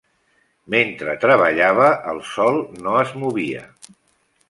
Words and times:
Mentre 0.73 1.15
treballava 1.27 1.91
el 2.15 2.25
sol 2.33 2.61
no 2.87 2.99
es 3.07 3.17
movia. 3.27 3.67